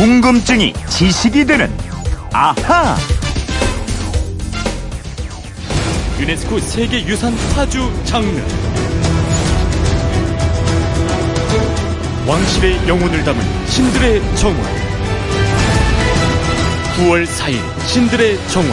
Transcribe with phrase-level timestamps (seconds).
[0.00, 1.70] 궁금증이 지식이 되는
[2.32, 2.96] 아하.
[6.18, 8.26] 유네스코 세계 유산 파주 장르
[12.26, 14.62] 왕실의 영혼을 담은 신들의 정원
[16.96, 18.70] 9월 4일 신들의 정원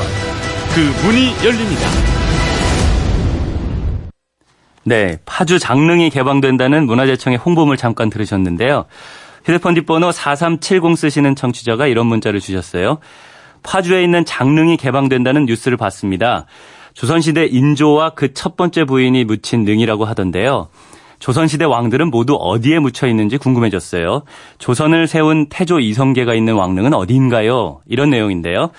[0.74, 1.90] 그 문이 열립니다.
[4.86, 8.86] 네, 파주 장릉이 개방된다는 문화재청의 홍보물 잠깐 들으셨는데요.
[9.48, 12.98] 휴대폰 뒷번호 4370 쓰시는 청취자가 이런 문자를 주셨어요.
[13.64, 16.46] 파주에 있는 장릉이 개방된다는 뉴스를 봤습니다.
[16.94, 20.68] 조선시대 인조와 그 첫 번째 부인이 묻힌 능이라고 하던데요.
[21.20, 24.24] 조선시대 왕들은 모두 어디에 묻혀 있는지 궁금해졌어요.
[24.58, 27.80] 조선을 세운 태조 이성계가 있는 왕릉은 어디인가요?
[27.88, 28.72] 이런 내용인데요.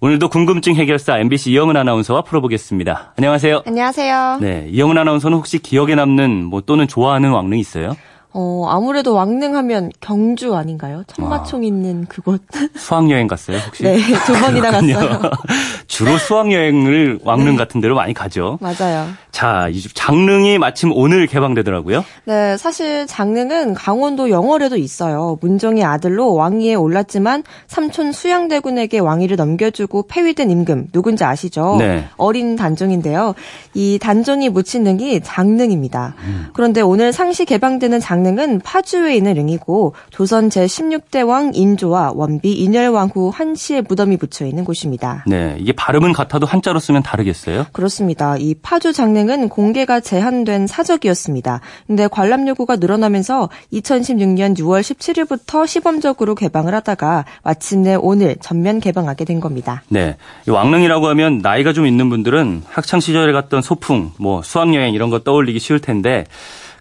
[0.00, 3.12] 오늘도 궁금증 해결사 MBC 이영은 아나운서와 풀어보겠습니다.
[3.18, 3.62] 안녕하세요.
[3.66, 4.38] 안녕하세요.
[4.40, 7.94] 네, 이영은 아나운서는 혹시 기억에 남는 뭐 또는 좋아하는 왕릉 있어요?
[8.40, 11.02] 어, 아무래도 왕릉하면 경주 아닌가요?
[11.08, 12.40] 천마총 있는 그곳.
[12.78, 13.82] 수학여행 갔어요, 혹시?
[13.82, 15.20] 네, 두 번이나 갔어요.
[15.88, 18.60] 주로 수학여행을 왕릉 같은 데로 많이 가죠.
[18.60, 19.08] 맞아요.
[19.32, 22.04] 자, 이 장릉이 마침 오늘 개방되더라고요.
[22.26, 25.36] 네, 사실 장릉은 강원도 영월에도 있어요.
[25.40, 31.76] 문종의 아들로 왕위에 올랐지만 삼촌 수양대군에게 왕위를 넘겨주고 폐위된 임금 누군지 아시죠?
[31.80, 32.04] 네.
[32.16, 33.34] 어린 단종인데요.
[33.74, 36.14] 이 단종이 묻힌 능이 장릉입니다.
[36.22, 36.46] 음.
[36.52, 43.10] 그런데 오늘 상시 개방되는 장릉 은 파주에 있는 릉이고 조선 제16대 왕 인조와 원비 인열왕
[43.14, 45.24] 후 한시의 무덤이 붙여 있는 곳입니다.
[45.26, 47.66] 네, 이게 발음은 같아도 한자로 쓰면 다르겠어요?
[47.72, 48.36] 그렇습니다.
[48.38, 51.60] 이 파주 장릉은 공개가 제한된 사적이었습니다.
[51.86, 59.40] 근데 관람 요구가 늘어나면서 2016년 6월 17일부터 시범적으로 개방을 하다가 마침내 오늘 전면 개방하게 된
[59.40, 59.82] 겁니다.
[59.88, 60.16] 네.
[60.46, 65.20] 이 왕릉이라고 하면 나이가 좀 있는 분들은 학창 시절에 갔던 소풍, 뭐 수학여행 이런 거
[65.20, 66.24] 떠올리기 쉬울 텐데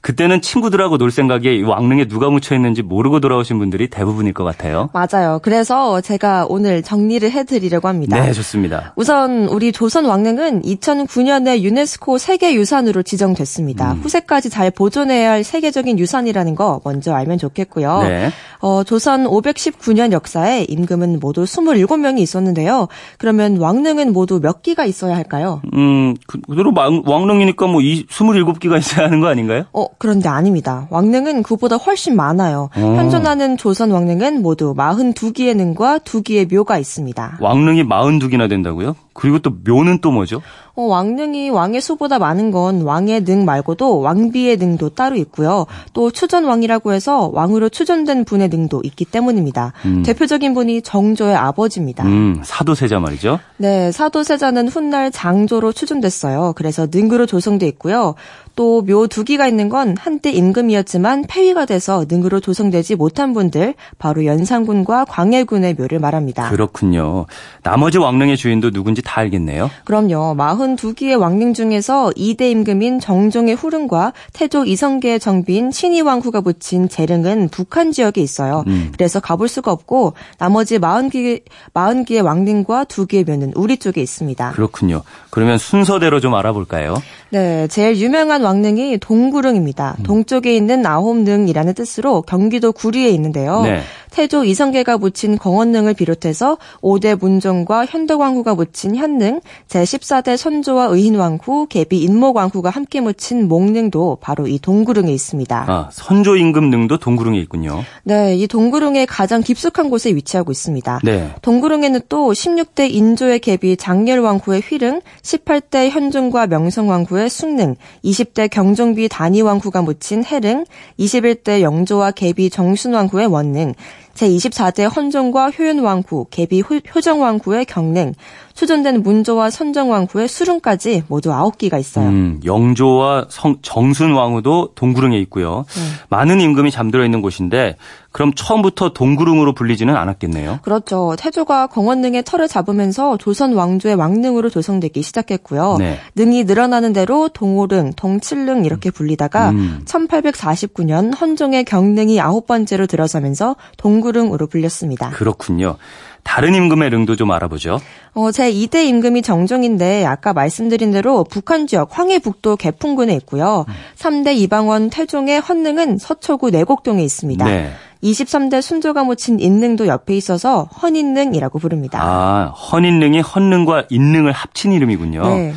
[0.07, 4.89] 그때는 친구들하고 놀 생각에 이 왕릉에 누가 묻혀 있는지 모르고 돌아오신 분들이 대부분일 것 같아요.
[4.93, 5.39] 맞아요.
[5.43, 8.17] 그래서 제가 오늘 정리를 해드리려고 합니다.
[8.23, 8.93] 네, 좋습니다.
[8.95, 13.91] 우선 우리 조선 왕릉은 2009년에 유네스코 세계유산으로 지정됐습니다.
[13.95, 13.99] 음.
[14.01, 18.03] 후세까지 잘 보존해야 할 세계적인 유산이라는 거 먼저 알면 좋겠고요.
[18.03, 18.29] 네.
[18.61, 22.87] 어, 조선 519년 역사에 임금은 모두 27명이 있었는데요.
[23.17, 25.61] 그러면 왕릉은 모두 몇 기가 있어야 할까요?
[25.73, 29.65] 음, 그- 그대로 왕- 왕릉이니까 뭐 이, 27기가 있어야 하는 거 아닌가요?
[29.73, 30.87] 어, 그런데 아닙니다.
[30.89, 32.69] 왕릉은 그보다 훨씬 많아요.
[32.75, 32.79] 어.
[32.79, 37.37] 현존하는 조선 왕릉은 모두 42기의 능과 2기의 묘가 있습니다.
[37.39, 38.95] 왕릉이 42기나 된다고요?
[39.13, 40.41] 그리고 또 묘는 또 뭐죠?
[40.77, 45.65] 어, 왕릉이 왕의 수보다 많은 건 왕의 능 말고도 왕비의 능도 따로 있고요.
[45.93, 49.73] 또 추전 왕이라고 해서 왕으로 추전된 분의 능도 있기 때문입니다.
[50.05, 52.03] 대표적인 분이 정조의 아버지입니다.
[52.05, 53.39] 음, 사도세자 말이죠.
[53.57, 56.53] 네, 사도세자는 훗날 장조로 추존됐어요.
[56.55, 58.13] 그래서 능으로 조성돼 있고요.
[58.55, 64.25] 또 묘 두 기가 있는 건 한때 임금이었지만 폐위가 돼서 능으로 조성되지 못한 분들, 바로
[64.25, 66.49] 연산군과 광해군의 묘를 말합니다.
[66.49, 67.25] 그렇군요.
[67.63, 69.69] 나머지 왕릉의 주인도 누군지 다 알겠네요.
[69.85, 70.33] 그럼요.
[70.75, 78.21] 42기의 왕릉 중에서 2대 임금인 정종의 후릉과 태조 이성계의 정비인 신의왕후가 붙인 재릉은 북한 지역에
[78.21, 78.65] 있어요.
[78.93, 84.51] 그래서 가볼 수가 없고 나머지 40기, 40기의 왕릉과 2기의 묘는 우리 쪽에 있습니다.
[84.51, 85.03] 그렇군요.
[85.29, 86.95] 그러면 순서대로 좀 알아볼까요?
[87.29, 89.97] 네, 제일 유명한 왕릉이 동구릉입니다.
[90.03, 93.61] 동쪽에 있는 아홉릉이라는 뜻으로 경기도 구리에 있는데요.
[93.61, 93.81] 네.
[94.17, 102.71] 태조 이성계가 묻힌 광원릉을 비롯해서 5대 문종과 현덕왕후가 묻힌 현릉, 제14대 선조와 의인왕후, 계비 인목왕후가
[102.71, 105.65] 함께 묻힌 목릉도 바로 이 동구릉에 있습니다.
[105.67, 107.83] 아, 선조 임금 능도 동구릉에 있군요.
[108.05, 111.01] 네, 이 동구릉의 가장 깊숙한 곳에 위치하고 있습니다.
[111.03, 111.35] 네.
[111.43, 120.25] 동구릉에는 또 16대 인조의 계비 장렬왕후의 휘릉, 18대 현종과 명성왕후의 숭릉, 20대 경종비 단위왕후가 묻힌
[120.25, 120.65] 해릉,
[120.97, 123.75] 21대 영조와 계비 정순왕후의 원릉,
[124.17, 128.13] 제24대 헌종과 효윤왕후, 계비 효- 효정왕후의 경릉,
[128.55, 132.07] 추존된 문조와 선정왕후의 수릉까지 모두 9기가 있어요.
[132.07, 135.65] 음, 영조와 성, 정순 왕후도 동구릉에 있고요.
[135.69, 135.81] 네.
[136.09, 137.75] 많은 임금이 잠들어 있는 곳인데
[138.17, 140.61] 그럼 처음부터 동구릉으로 불리지는 않았겠네요.
[140.63, 141.15] 그렇죠.
[141.19, 145.75] 태조가 광원릉의 털을 잡으면서 조선 왕조의 왕릉으로 조성되기 시작했고요.
[145.77, 145.99] 네.
[146.15, 149.83] 능이 늘어나는 대로 동오릉, 동칠릉 이렇게 불리다가 음.
[149.85, 155.11] 1849년 헌종의 경릉이 아홉 번째로 들어서면서 동구릉으로 불렸습니다.
[155.11, 155.75] 그렇군요.
[156.23, 157.79] 다른 임금의 릉도 좀 알아보죠.
[158.13, 163.65] 어, 제 2대 임금이 정종인데 아까 말씀드린 대로 북한 지역 황해북도 개풍군에 있고요.
[163.95, 167.45] 3대 이방원 태종의 헌릉은 서초구 내곡동에 있습니다.
[167.45, 167.71] 네.
[168.03, 171.99] 23대 순조가 묻힌 인릉도 옆에 있어서 헌인릉이라고 부릅니다.
[172.01, 175.21] 아, 헌인릉이 헌릉과 인릉을 합친 이름이군요.
[175.23, 175.53] 네.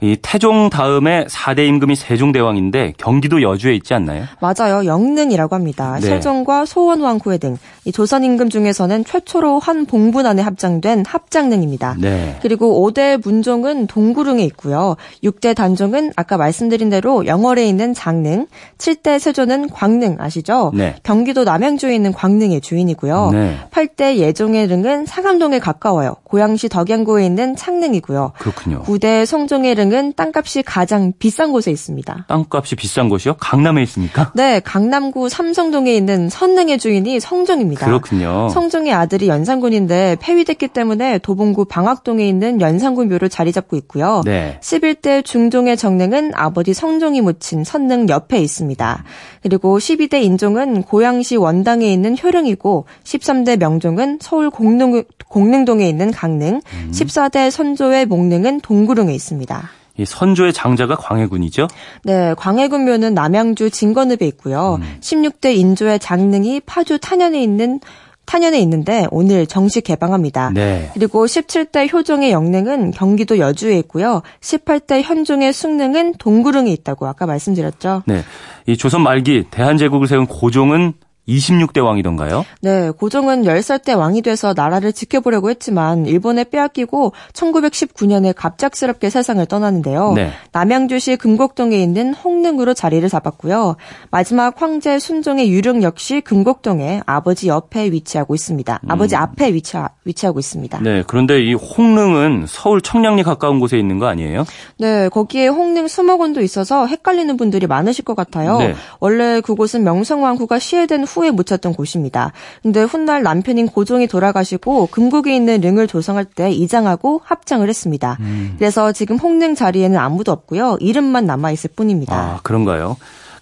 [0.00, 4.24] 이 태종 다음에 4대 임금이 세종대왕인데 경기도 여주에 있지 않나요?
[4.40, 4.84] 맞아요.
[4.84, 5.98] 영능이라고 합니다.
[6.00, 6.08] 네.
[6.08, 7.56] 세종과 소원왕후회 등
[7.86, 11.96] 이 조선 임금 중에서는 최초로 한 봉분안에 합장된 합장능입니다.
[12.00, 12.36] 네.
[12.42, 14.96] 그리고 5대 문종은 동구릉에 있고요.
[15.22, 18.48] 6대 단종은 아까 말씀드린 대로 영월에 있는 장릉,
[18.78, 20.72] 7대 세조는 광릉 아시죠?
[20.74, 20.96] 네.
[21.04, 23.30] 경기도 남양주에 있는 광릉의 주인이고요.
[23.32, 23.56] 네.
[23.70, 26.16] 8대 예종의 릉은 상암동에 가까워요.
[26.24, 28.32] 고양시 덕양구에 있는 창릉이고요.
[28.36, 28.82] 그렇군요.
[28.82, 32.26] 9대 성종의 릉은 땅값이 가장 비싼 곳에 있습니다.
[32.28, 33.34] 땅값이 비싼 곳이요?
[33.38, 34.32] 강남에 있습니까?
[34.34, 37.86] 네, 강남구 삼성동에 있는 선릉의 주인이 성종입니다.
[37.86, 38.48] 그렇군요.
[38.48, 44.22] 성종의 아들이 연산군인데 폐위됐기 때문에 도봉구 방학동에 있는 연산군 묘를 자리 잡고 있고요.
[44.24, 44.58] 네.
[44.60, 49.04] 11대 중종의 정릉은 아버지 성종이 묻힌 선릉 옆에 있습니다.
[49.42, 56.90] 그리고 12대 인종은 고양시 원당에 있는 효령이고 13대 명종은 서울 공릉, 공릉동에 있는 강릉, 음.
[56.92, 59.70] 14대 선조의 목릉은 동구릉에 있습니다.
[59.98, 61.68] 이 선조의 장자가 광해군이죠?
[62.04, 64.78] 네, 광해군 묘는 남양주 진건읍에 있고요.
[64.80, 64.98] 음.
[65.00, 67.80] 16대 인조의 장릉이 파주 탄현에 있는
[68.26, 70.50] 탄현에 있는데 오늘 정식 개방합니다.
[70.52, 70.90] 네.
[70.94, 74.22] 그리고 17대 효종의 영릉은 경기도 여주에 있고요.
[74.40, 78.02] 18대 현종의 숭릉은 동구릉에 있다고 아까 말씀드렸죠.
[78.04, 78.22] 네.
[78.66, 80.94] 이 조선 말기 대한제국을 세운 고종은
[81.28, 82.44] 26대 왕이던가요?
[82.60, 90.12] 네, 고종은 10살 때 왕이 돼서 나라를 지켜보려고 했지만 일본에 빼앗기고 1919년에 갑작스럽게 세상을 떠나는데요.
[90.14, 90.30] 네.
[90.52, 93.76] 남양주시 금곡동에 있는 홍릉으로 자리를 잡았고요.
[94.10, 98.80] 마지막 황제 순종의 유령 역시 금곡동에 아버지 옆에 위치하고 있습니다.
[98.88, 100.78] 아버지 앞에 위치, 위치하고 있습니다.
[100.78, 100.82] 음.
[100.84, 101.02] 네.
[101.06, 104.44] 그런데 이 홍릉은 서울 청량리 가까운 곳에 있는 거 아니에요?
[104.78, 108.58] 네, 거기에 홍릉 수목원도 있어서 헷갈리는 분들이 많으실 것 같아요.
[108.58, 108.74] 네.
[109.00, 112.32] 원래 그곳은 명성왕후가 시해된 후에 묻혔던 곳입니다.
[112.62, 118.16] 근데 훗날 남편인 고종이 돌아가시고 금곡에 있는 릉을 조성할 때 이장하고 합장을 했습니다.
[118.20, 118.54] 음.
[118.58, 120.76] 그래서 지금 홍릉 자리에는 아무도 없고요.
[120.80, 122.14] 이름만 남아 있을 뿐입니다.
[122.14, 122.96] 아, 그런가요?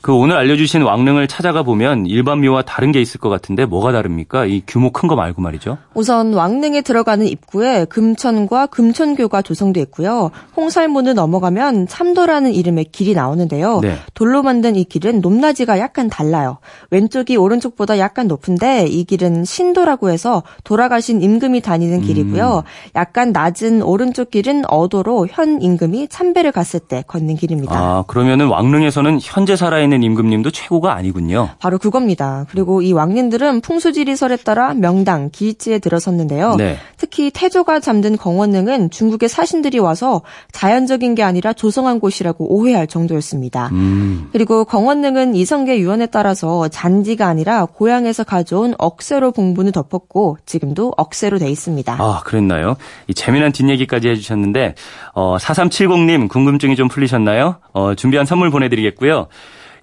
[0.05, 4.45] 그 오늘 알려주신 왕릉을 찾아가 보면 일반 묘와 다른 게 있을 것 같은데 뭐가 다릅니까?
[4.45, 5.79] 이 규모 큰 거 말고 말이죠.
[5.95, 10.31] 우선 왕릉에 들어가는 입구에 금천과 금천교가 조성돼 있고요.
[10.59, 13.81] 홍살문을 넘어가면 참도라는 이름의 길이 나오는데요.
[13.81, 13.97] 네.
[14.13, 16.59] 돌로 만든 이 길은 높낮이가 약간 달라요.
[16.91, 22.63] 왼쪽이 오른쪽보다 약간 높은데 이 길은 신도라고 해서 돌아가신 임금이 다니는 길이고요.
[22.95, 27.75] 약간 낮은 오른쪽 길은 어도로 현 임금이 참배를 갔을 때 걷는 길입니다.
[27.75, 31.51] 아, 그러면은 왕릉에서는 현재 살아있는 임금님도 최고가 아니군요.
[31.59, 32.47] 바로 그겁니다.
[32.51, 36.57] 그리고 이 왕님들은 풍수지리설에 따라 명당, 기지에 들어섰는데요.
[36.57, 36.77] 네.
[36.97, 43.69] 특히 태조가 잠든 경원릉은 중국의 사신들이 와서 자연적인 게 아니라 조성한 곳이라고 오해할 정도였습니다.
[43.73, 44.29] 음.
[44.33, 51.51] 그리고 경원릉은 이성계 유언에 따라서 잔디가 아니라 고향에서 가져온 억새로 봉분을 덮었고 지금도 억새로 돼
[51.51, 51.97] 있습니다.
[51.99, 52.77] 아, 그랬나요?
[53.09, 54.75] 이 재미난 뒷얘기까지 해주셨는데,
[55.15, 57.57] 어, 4370님 궁금증이 좀 풀리셨나요?
[57.73, 59.29] 어, 준비한 선물 보내드리겠고요.